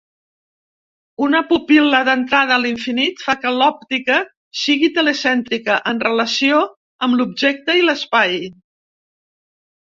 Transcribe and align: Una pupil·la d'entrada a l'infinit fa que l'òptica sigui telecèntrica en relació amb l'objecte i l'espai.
Una 1.25 1.41
pupil·la 1.51 1.99
d'entrada 2.07 2.55
a 2.55 2.57
l'infinit 2.63 3.21
fa 3.27 3.37
que 3.45 3.53
l'òptica 3.59 4.17
sigui 4.63 4.91
telecèntrica 4.97 5.79
en 5.95 6.03
relació 6.09 6.65
amb 7.09 7.21
l'objecte 7.23 7.81
i 7.85 7.89
l'espai. 7.89 8.37